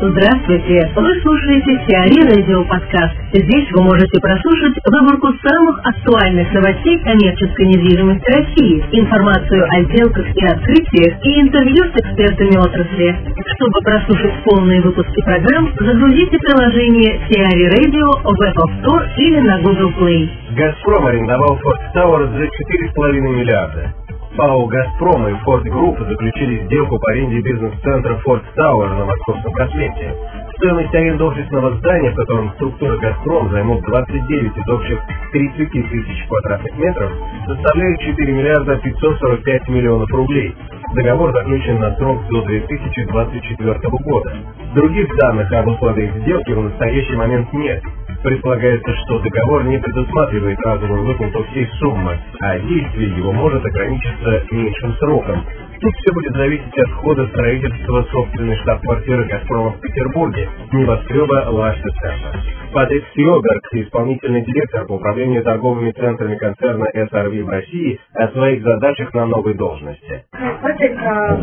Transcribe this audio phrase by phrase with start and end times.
[0.00, 0.92] Здравствуйте!
[0.94, 3.16] Вы слушаете CRE Radio подкаст.
[3.32, 10.46] Здесь вы можете прослушать выборку самых актуальных новостей коммерческой недвижимости России, информацию о сделках и
[10.46, 13.18] открытиях и интервью с экспертами отрасли.
[13.56, 19.90] Чтобы прослушать полные выпуски программ, загрузите приложение CRE Radio в Apple Store или на Google
[19.98, 20.30] Play.
[20.54, 24.07] «Газпром» арендовал Fort Tower за 4,5 миллиарда.
[24.36, 30.14] ПАО «Газпром» и «Fort Group» заключили сделку по аренде бизнес-центра «Fort Tower» на Московском проспекте.
[30.56, 35.00] Стоимость аренды офисного здания, в котором структура «Газпром» займут 29 из общих
[35.32, 37.12] 30 тысяч квадратных метров,
[37.46, 40.54] составляет 4 миллиарда 545 миллионов рублей.
[40.94, 44.32] Договор заключен на срок до 2024 года.
[44.74, 47.82] Других данных об условиях сделки в настоящий момент нет.
[48.22, 54.92] Предполагается, что договор не предусматривает разовую выплату всей суммы, а действие его может ограничиться меньшим
[54.94, 55.44] сроком.
[55.80, 62.40] Тут все будет зависеть от хода строительства собственной штаб-квартиры «Газпрома» в Петербурге, небоскреба «Лашта Центр.
[62.72, 69.14] Патрик Сьогард, исполнительный директор по управлению торговыми центрами концерна SRV в России, о своих задачах
[69.14, 70.24] на новой должности.
[70.60, 71.38] Патрик, а,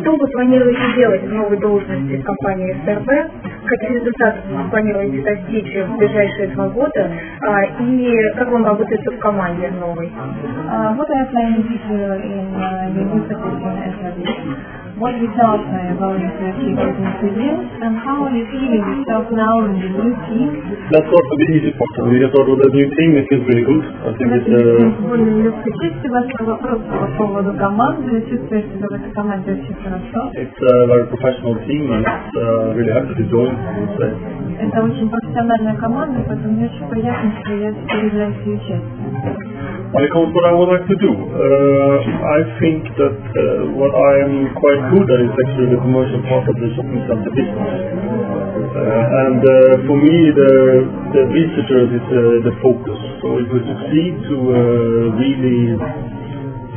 [0.00, 3.51] что вы планируете делать в новой должности в компании СРВ?
[3.72, 7.10] Каких результатов вы планируете достичь в ближайшие два года?
[7.40, 10.12] А, И как вам работает в команде новой?
[10.12, 12.52] What are you planning to do in?
[15.02, 17.58] What results are you going to achieve with this review?
[17.82, 20.48] And how are you feeling yourself now in the new team?
[20.94, 22.06] Start with the easy part.
[22.06, 23.82] We get started with the new team, it feels really good.
[23.82, 25.02] I think it's uh,
[25.82, 28.22] части вашего вопроса по поводу команды.
[28.30, 30.30] Чувствую себя в этой команде очень хорошо.
[30.38, 33.58] it's a very professional team and it's uh, really happy to join.
[33.58, 34.14] I would say.
[34.62, 39.01] Это очень профессиональная команда, поэтому мне очень приятно, что я являюсь ее частью.
[39.92, 44.24] Comes to what I would like to do, uh, I think that uh, what I
[44.24, 47.76] am quite good at is actually the commercial part of the shopping center business.
[48.72, 50.52] Uh, and uh, for me, the,
[51.12, 52.98] the visitors is uh, the focus.
[53.20, 54.56] So if we succeed to uh,
[55.12, 55.76] really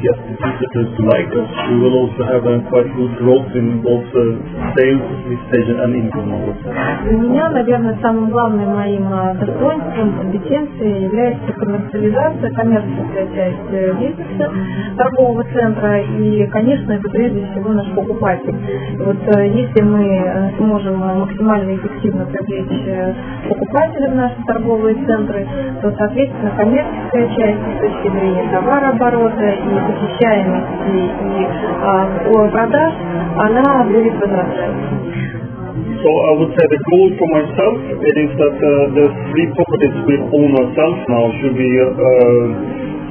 [0.02, 4.08] the visitors to like us, we will also have a quite good growth in both
[4.12, 4.24] uh,
[4.76, 6.28] sales, visitation and income.
[7.06, 14.52] Для меня, наверное, самым главным моим э, достоинством, компетенцией является коммерциализация, коммерческая часть э, бизнеса
[14.98, 18.56] торгового центра и, конечно, это прежде всего наш покупатель.
[19.00, 23.16] Вот э, если мы сможем максимально эффективно привлечь
[23.48, 25.48] покупателя в наши торговые центры,
[25.82, 31.47] то, соответственно, коммерческая часть с точки зрения товарооборота и посещаемости и
[31.83, 32.93] а, о- продаж,
[33.39, 34.75] она будет возрастать.
[36.01, 39.95] So I would say the goal for myself it is that uh, the three properties
[40.09, 42.45] we own ourselves now should be uh,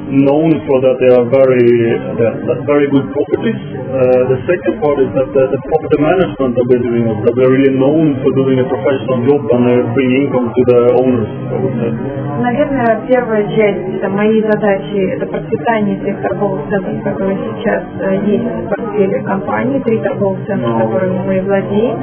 [0.09, 3.59] known for that they are very uh, very good properties.
[3.89, 7.53] Uh, the second part is that the, the property management that we're doing that we're
[7.53, 11.29] really known for doing a professional job and uh, bring income to the owners.
[11.29, 11.91] I would say.
[12.39, 18.47] Наверное, первая часть это моей задачи это процветание тех торговых центров, которые сейчас э, есть
[18.94, 22.02] портфеле компании, три торговых центра, которыми мы владеем.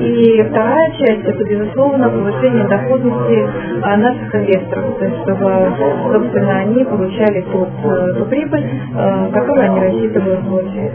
[0.00, 3.48] И вторая часть это, безусловно, повышение доходности
[3.82, 5.74] а, наших инвесторов, то есть чтобы,
[6.12, 10.92] собственно, они получали тот, э, ту прибыль, э, которую они рассчитывают получать.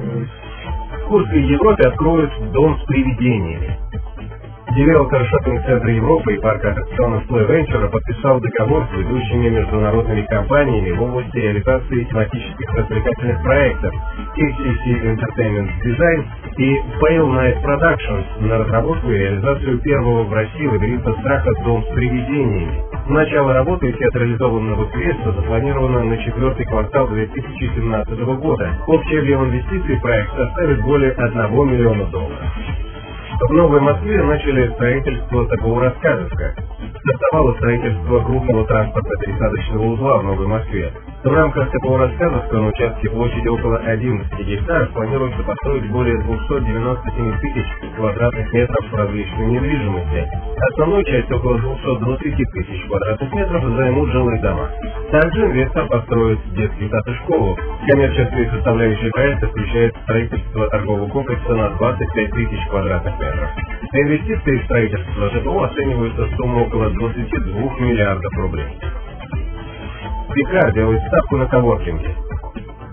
[1.04, 3.78] В Курской Европе откроют дом с привидениями.
[4.75, 11.02] Девелопер шоппинг-центра Европы и парка аттракционов Play Venture подписал договор с ведущими международными компаниями в
[11.02, 13.94] области реализации тематических развлекательных проектов
[14.35, 16.25] KCC Entertainment Design
[16.58, 21.96] и Pale Night Productions на разработку и реализацию первого в России лабиринта страха «Дом с
[21.96, 22.84] привидениями».
[23.08, 28.78] Начало работы театрализованного средства запланировано на четвертый квартал 2017 года.
[28.88, 32.52] Общий объем инвестиций проект составит более 1 миллиона долларов.
[33.48, 36.56] В Новой Москве начали строительство такого рассказывка.
[36.98, 40.92] Стартовало строительство крупного транспортно-пересадочного узла в Новой Москве.
[41.24, 47.66] В рамках такого рассказывка на участке площади около 11 гектаров планируется построить более 297 тысяч
[47.96, 50.28] квадратных метров различной недвижимости.
[50.72, 54.70] Основную часть около 220 тысяч квадратных метров займут жилые дома.
[55.16, 57.58] Также инвестор построит детский сад и школу.
[57.88, 63.50] Коммерческая составляющая проекта включает строительство торгового комплекса на 25 тысяч квадратных метров.
[63.94, 68.67] Инвестиции в строительство ЖКО оцениваются в сумму около 22 миллиардов рублей.
[70.34, 72.14] Пикар делает ставку на коворкинге.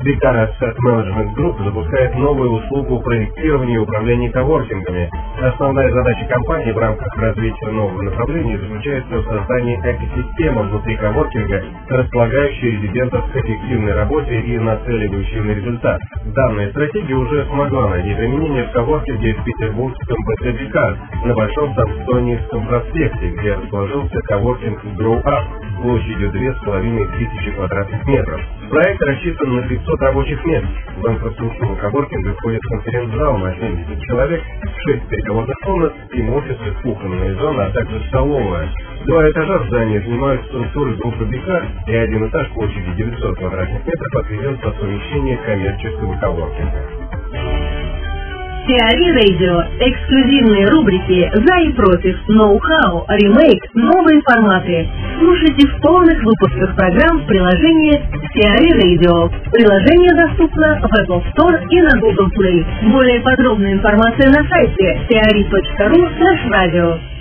[0.03, 5.09] Викар Asset Management Group запускает новую услугу проектирования и управления коворкингами.
[5.41, 12.71] Основная задача компании в рамках развития нового направления заключается в создании экосистемы внутри коворкинга, располагающей
[12.73, 16.01] резидентов к эффективной работе и нацеливающей на результат.
[16.35, 23.31] Данная стратегия уже смогла найти применение в коворкинге в петербургском БТБК на Большом Санстонийском проспекте,
[23.31, 28.41] где расположился коворкинг Grow Up площадью 2500 квадратных метров.
[28.71, 30.67] Проект рассчитан на 500 рабочих мест.
[30.97, 34.43] В инфраструктуру коворкинга входит конференц-зал на 70 человек,
[34.87, 38.69] 6 переговорных комнат, им офисы, кухонные зоны, а также столовая.
[39.07, 44.59] Два этажа здания занимают структуры группы БК, и один этаж площадью 900 квадратных метров отведен
[44.59, 47.02] под совмещение коммерческого коворкинга.
[48.67, 49.65] Теори Радио.
[49.81, 54.89] Эксклюзивные рубрики «За и против», «Ноу-хау», «Ремейк», «Новые форматы».
[55.19, 57.93] Слушайте в полных выпусках программ в приложении
[58.35, 59.31] Теори Radio.
[59.51, 62.65] Приложение доступно в Apple Store и на Google Play.
[62.91, 67.12] Более подробная информация на сайте teori.ru радио.